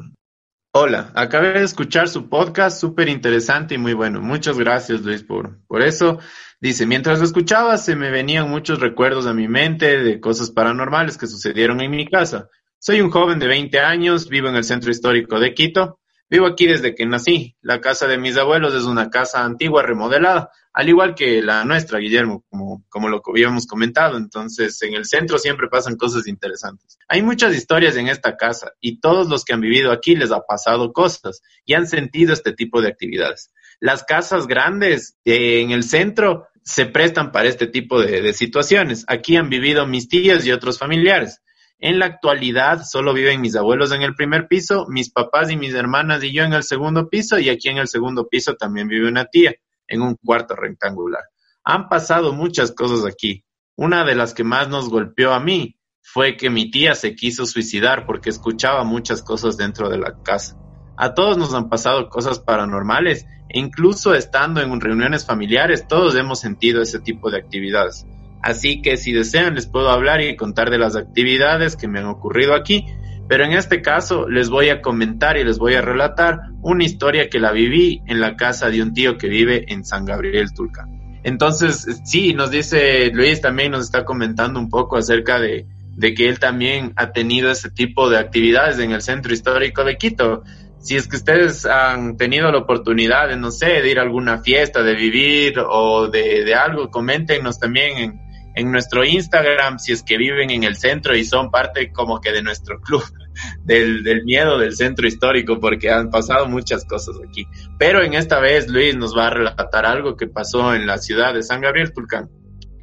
[0.75, 4.21] Hola, acabé de escuchar su podcast, súper interesante y muy bueno.
[4.21, 6.19] Muchas gracias, Luis, por, por eso.
[6.61, 11.17] Dice, mientras lo escuchaba, se me venían muchos recuerdos a mi mente de cosas paranormales
[11.17, 12.51] que sucedieron en mi casa.
[12.79, 16.01] Soy un joven de 20 años, vivo en el centro histórico de Quito.
[16.29, 17.57] Vivo aquí desde que nací.
[17.63, 22.01] La casa de mis abuelos es una casa antigua remodelada, al igual que la nuestra,
[22.01, 24.17] Guillermo, como, como lo habíamos comentado.
[24.17, 26.99] Entonces, en el centro siempre pasan cosas interesantes.
[27.09, 30.41] Hay muchas historias en esta casa y todos los que han vivido aquí les ha
[30.41, 33.53] pasado cosas y han sentido este tipo de actividades.
[33.79, 39.05] Las casas grandes eh, en el centro se prestan para este tipo de, de situaciones.
[39.07, 41.41] Aquí han vivido mis tías y otros familiares.
[41.79, 45.75] En la actualidad solo viven mis abuelos en el primer piso, mis papás y mis
[45.75, 49.09] hermanas y yo en el segundo piso y aquí en el segundo piso también vive
[49.09, 49.55] una tía
[49.87, 51.23] en un cuarto rectangular.
[51.65, 53.45] Han pasado muchas cosas aquí.
[53.77, 57.45] Una de las que más nos golpeó a mí fue que mi tía se quiso
[57.45, 60.57] suicidar porque escuchaba muchas cosas dentro de la casa.
[60.97, 66.41] A todos nos han pasado cosas paranormales e incluso estando en reuniones familiares todos hemos
[66.41, 68.07] sentido ese tipo de actividades.
[68.47, 72.07] Así que si desean les puedo hablar y contar de las actividades que me han
[72.07, 72.87] ocurrido aquí,
[73.29, 77.29] pero en este caso les voy a comentar y les voy a relatar una historia
[77.29, 81.21] que la viví en la casa de un tío que vive en San Gabriel Tulcán.
[81.25, 86.29] Entonces, sí, nos dice Luis también nos está comentando un poco acerca de, de que
[86.29, 90.45] él también ha tenido ese tipo de actividades en el centro histórico de Quito.
[90.79, 94.39] Si es que ustedes han tenido la oportunidad de, no sé, de ir a alguna
[94.39, 98.26] fiesta, de vivir o de, de algo, coméntenos también en,
[98.57, 102.33] en nuestro Instagram si es que viven en el centro y son parte como que
[102.33, 103.05] de nuestro club
[103.65, 107.47] del, miedo del centro histórico porque han pasado muchas cosas aquí.
[107.79, 111.35] Pero en esta vez Luis nos va a relatar algo que pasó en la ciudad
[111.35, 112.31] de San Gabriel Tulcán.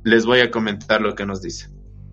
[0.04, 1.68] Les voy a comentar lo que nos dice.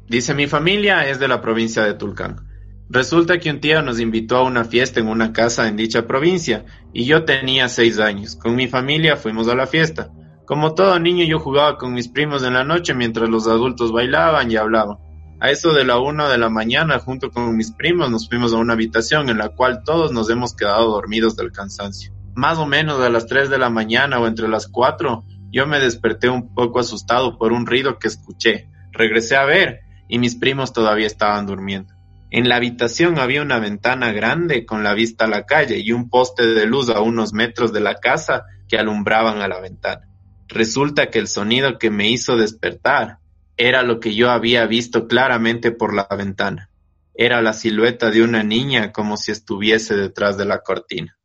[0.09, 2.49] Dice, mi familia es de la provincia de Tulcán.
[2.89, 6.65] Resulta que un tío nos invitó a una fiesta en una casa en dicha provincia
[6.93, 8.37] y yo tenía seis años.
[8.37, 10.11] Con mi familia fuimos a la fiesta.
[10.51, 14.51] Como todo niño yo jugaba con mis primos en la noche mientras los adultos bailaban
[14.51, 14.97] y hablaban.
[15.39, 18.57] A eso de la una de la mañana, junto con mis primos, nos fuimos a
[18.57, 22.13] una habitación en la cual todos nos hemos quedado dormidos del cansancio.
[22.35, 25.79] Más o menos a las tres de la mañana o entre las cuatro, yo me
[25.79, 28.69] desperté un poco asustado por un ruido que escuché.
[28.91, 31.95] Regresé a ver y mis primos todavía estaban durmiendo.
[32.33, 36.11] En la habitación había una ventana grande con la vista a la calle y un
[36.11, 40.10] poste de luz a unos metros de la casa que alumbraban a la ventana.
[40.51, 43.19] Resulta que el sonido que me hizo despertar
[43.57, 46.71] era lo que yo había visto claramente por la ventana.
[47.15, 51.17] Era la silueta de una niña como si estuviese detrás de la cortina.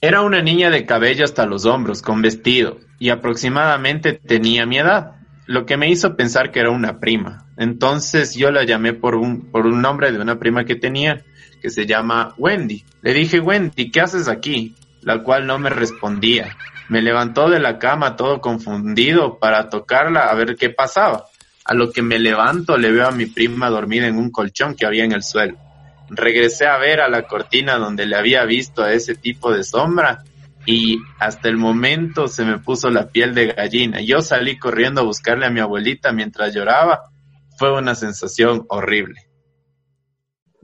[0.00, 5.12] Era una niña de cabello hasta los hombros, con vestido, y aproximadamente tenía mi edad,
[5.46, 7.46] lo que me hizo pensar que era una prima.
[7.56, 11.24] Entonces yo la llamé por un, por un nombre de una prima que tenía
[11.62, 12.84] que se llama Wendy.
[13.02, 14.74] Le dije, Wendy, ¿qué haces aquí?
[15.00, 16.56] La cual no me respondía.
[16.88, 21.26] Me levantó de la cama todo confundido para tocarla a ver qué pasaba.
[21.64, 24.84] A lo que me levanto le veo a mi prima dormida en un colchón que
[24.84, 25.56] había en el suelo.
[26.10, 30.24] Regresé a ver a la cortina donde le había visto a ese tipo de sombra
[30.66, 34.00] y hasta el momento se me puso la piel de gallina.
[34.00, 37.04] Yo salí corriendo a buscarle a mi abuelita mientras lloraba.
[37.56, 39.31] Fue una sensación horrible.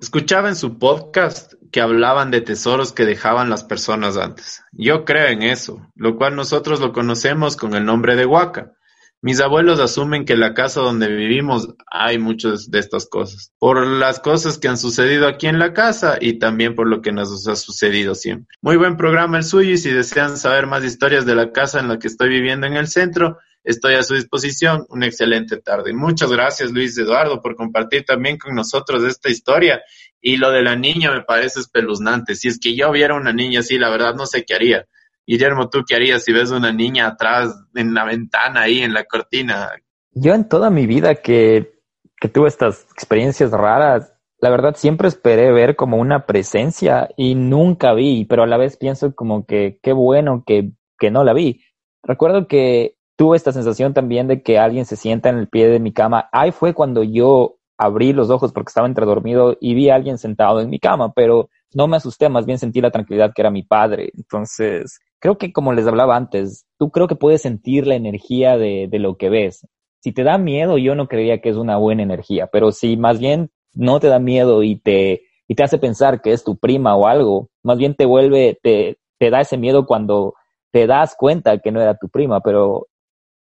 [0.00, 4.62] Escuchaba en su podcast que hablaban de tesoros que dejaban las personas antes.
[4.70, 8.74] Yo creo en eso, lo cual nosotros lo conocemos con el nombre de Huaca.
[9.20, 13.84] Mis abuelos asumen que en la casa donde vivimos hay muchas de estas cosas, por
[13.84, 17.48] las cosas que han sucedido aquí en la casa y también por lo que nos
[17.48, 18.56] ha sucedido siempre.
[18.62, 21.88] Muy buen programa el suyo y si desean saber más historias de la casa en
[21.88, 24.86] la que estoy viviendo en el centro, estoy a su disposición.
[24.88, 25.92] Una excelente tarde.
[25.92, 29.82] Muchas gracias, Luis Eduardo, por compartir también con nosotros esta historia.
[30.20, 32.34] Y lo de la niña me parece espeluznante.
[32.34, 34.86] Si es que yo viera una niña así, la verdad no sé qué haría.
[35.26, 39.04] Guillermo, ¿tú qué harías si ves una niña atrás en la ventana ahí en la
[39.04, 39.70] cortina?
[40.12, 41.82] Yo en toda mi vida que,
[42.18, 47.92] que tuve estas experiencias raras, la verdad siempre esperé ver como una presencia y nunca
[47.92, 51.62] vi, pero a la vez pienso como que qué bueno que, que no la vi.
[52.02, 55.80] Recuerdo que tuve esta sensación también de que alguien se sienta en el pie de
[55.80, 56.28] mi cama.
[56.30, 60.18] Ahí fue cuando yo abrí los ojos porque estaba entre dormido y vi a alguien
[60.18, 63.50] sentado en mi cama, pero no me asusté, más bien sentí la tranquilidad que era
[63.50, 64.12] mi padre.
[64.16, 68.86] Entonces, creo que como les hablaba antes, tú creo que puedes sentir la energía de,
[68.88, 69.66] de lo que ves.
[70.00, 73.18] Si te da miedo, yo no creería que es una buena energía, pero si más
[73.18, 76.94] bien no te da miedo y te, y te hace pensar que es tu prima
[76.94, 80.34] o algo, más bien te vuelve, te, te da ese miedo cuando
[80.70, 82.87] te das cuenta que no era tu prima, pero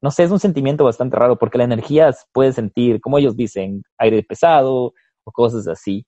[0.02, 3.84] no sé, es un sentimiento bastante raro porque la energía puede sentir, como ellos dicen,
[3.98, 4.94] aire pesado
[5.24, 6.06] o cosas así.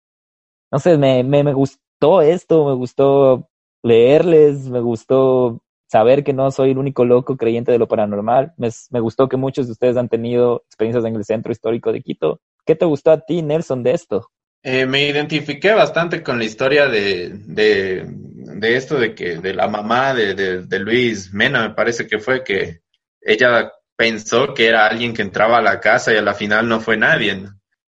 [0.71, 3.49] No sé, me, me, me gustó esto, me gustó
[3.83, 8.53] leerles, me gustó saber que no soy el único loco creyente de lo paranormal.
[8.57, 12.01] Me, me, gustó que muchos de ustedes han tenido experiencias en el centro histórico de
[12.01, 12.39] Quito.
[12.65, 14.29] ¿Qué te gustó a ti, Nelson, de esto?
[14.63, 19.67] Eh, me identifiqué bastante con la historia de, de, de esto, de que de la
[19.67, 22.81] mamá de, de, Luis Mena, me parece que fue que
[23.21, 23.71] ella
[24.01, 26.97] pensó que era alguien que entraba a la casa y a la final no fue
[26.97, 27.43] nadie.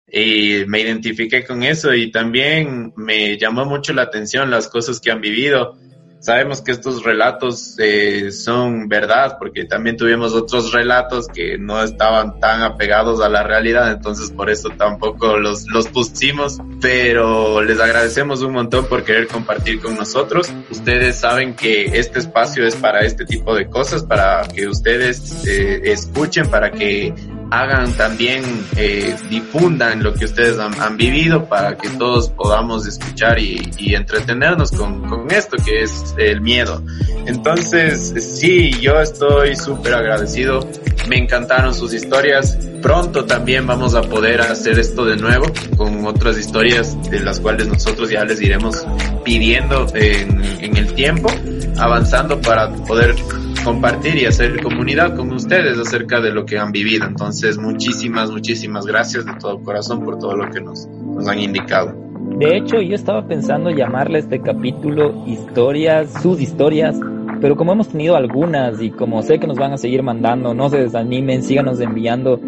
[0.06, 5.10] Y me identifiqué con eso y también me llamó mucho la atención las cosas que
[5.10, 5.76] han vivido
[6.24, 12.40] sabemos que estos relatos eh, son verdad, porque también tuvimos otros relatos que no estaban
[12.40, 18.42] tan apegados a la realidad, entonces por eso tampoco los, los pusimos, pero les agradecemos
[18.42, 20.50] un montón por querer compartir con nosotros.
[20.72, 25.82] Ustedes saben que este espacio es para este tipo de cosas, para que ustedes eh,
[25.92, 27.14] escuchen, para que
[27.54, 28.44] hagan también,
[28.76, 34.72] eh, difundan lo que ustedes han, vivido para que todos podamos escuchar y, y entretenernos
[34.72, 36.84] con, con, esto que es el miedo.
[37.28, 40.68] Entonces, sí, yo estoy súper agradecido.
[41.08, 42.58] Me encantaron sus historias.
[42.82, 45.46] Pronto también vamos a poder hacer esto de nuevo
[45.78, 48.86] con otras historias de las cuales nosotros ya les iremos
[49.24, 51.30] pidiendo en, en el tiempo,
[51.78, 53.16] avanzando para poder
[53.64, 57.06] compartir y hacer comunidad con ustedes acerca de lo que han vivido.
[57.06, 61.96] Entonces, muchísimas, muchísimas gracias de todo corazón por todo lo que nos, nos han indicado.
[62.38, 67.00] De hecho, yo estaba pensando llamarle este capítulo historias, sus historias,
[67.42, 70.70] pero como hemos tenido algunas y como sé que nos van a seguir mandando, no
[70.70, 72.40] se desanimen, síganos enviando,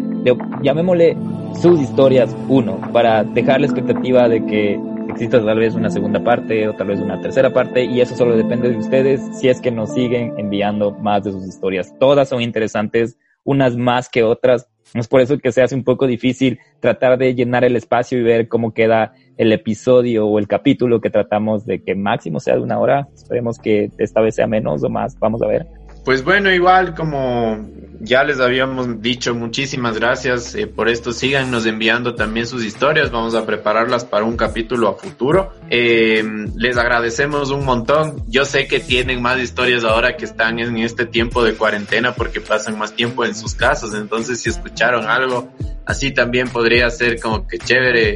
[0.62, 1.16] llamémosle
[1.60, 4.80] sus historias uno, para dejar la expectativa de que
[5.16, 8.36] exista tal vez una segunda parte o tal vez una tercera parte y eso solo
[8.36, 11.94] depende de ustedes si es que nos siguen enviando más de sus historias.
[11.98, 14.68] Todas son interesantes, unas más que otras.
[14.92, 18.22] Es por eso que se hace un poco difícil tratar de llenar el espacio y
[18.22, 22.60] ver cómo queda el episodio o el capítulo que tratamos de que máximo sea de
[22.60, 23.08] una hora.
[23.14, 25.18] Esperemos que esta vez sea menos o más.
[25.18, 25.66] Vamos a ver.
[26.06, 27.66] Pues bueno, igual como
[27.98, 31.12] ya les habíamos dicho, muchísimas gracias eh, por esto.
[31.12, 33.10] Síganos enviando también sus historias.
[33.10, 35.50] Vamos a prepararlas para un capítulo a futuro.
[35.68, 36.22] Eh,
[36.54, 38.22] les agradecemos un montón.
[38.28, 42.40] Yo sé que tienen más historias ahora que están en este tiempo de cuarentena porque
[42.40, 43.92] pasan más tiempo en sus casas.
[43.92, 45.52] Entonces, si escucharon algo,
[45.86, 48.14] así también podría ser como que chévere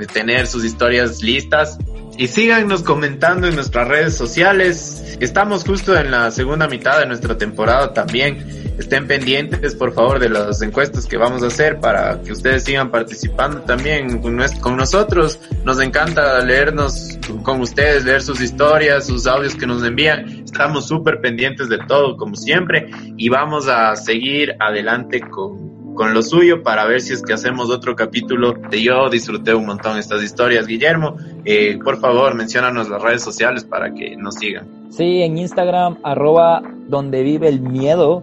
[0.00, 1.78] de tener sus historias listas
[2.16, 5.16] y síganos comentando en nuestras redes sociales.
[5.20, 8.38] Estamos justo en la segunda mitad de nuestra temporada también.
[8.78, 12.90] Estén pendientes, por favor, de las encuestas que vamos a hacer para que ustedes sigan
[12.90, 15.38] participando también con nosotros.
[15.64, 20.44] Nos encanta leernos con ustedes, leer sus historias, sus audios que nos envían.
[20.44, 26.22] Estamos súper pendientes de todo, como siempre, y vamos a seguir adelante con con lo
[26.22, 30.66] suyo para ver si es que hacemos otro capítulo yo disfruté un montón estas historias.
[30.66, 34.66] Guillermo, eh, por favor, menciónanos las redes sociales para que nos sigan.
[34.90, 38.22] Sí, en Instagram, arroba donde vive el miedo,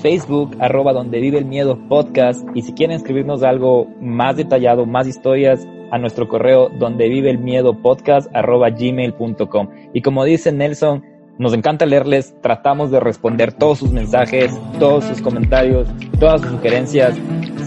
[0.00, 5.06] Facebook, arroba donde vive el miedo podcast, y si quieren escribirnos algo más detallado, más
[5.06, 9.68] historias, a nuestro correo donde vive el miedo podcast arroba gmail.com.
[9.92, 11.04] Y como dice Nelson,
[11.38, 17.14] nos encanta leerles, tratamos de responder todos sus mensajes, todos sus comentarios, todas sus sugerencias.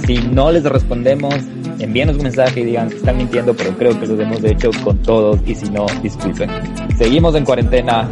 [0.05, 1.36] Si no les respondemos,
[1.78, 4.97] envíenos un mensaje y digan que están mintiendo, pero creo que lo hemos hecho con
[5.03, 6.49] todos y si no, disculpen.
[6.97, 8.09] Seguimos en cuarentena,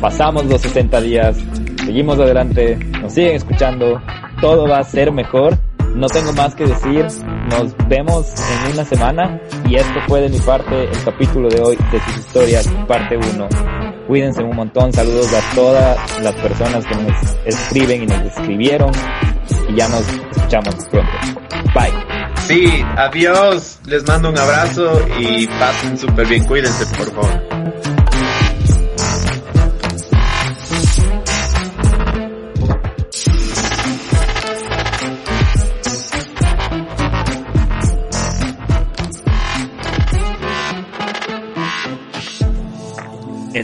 [0.00, 1.36] pasamos los 60 días,
[1.84, 4.00] seguimos adelante, nos siguen escuchando,
[4.40, 5.58] todo va a ser mejor.
[5.96, 7.04] No tengo más que decir,
[7.50, 9.38] nos vemos en una semana
[9.68, 13.48] y esto fue de mi parte el capítulo de hoy de sus historias, parte 1.
[14.06, 14.92] Cuídense un montón.
[14.92, 18.92] Saludos a todas las personas que nos escriben y nos escribieron.
[19.68, 21.12] Y ya nos escuchamos pronto.
[21.74, 21.92] Bye.
[22.46, 23.78] Sí, adiós.
[23.86, 26.44] Les mando un abrazo y pasen súper bien.
[26.44, 27.91] Cuídense, por favor.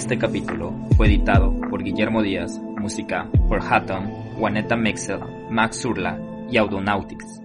[0.08, 4.06] Este capítulo fue editado por Guillermo Díaz, música por Hatton,
[4.38, 6.18] Juaneta Mixel, Max Urla
[6.50, 7.37] y Audonautics.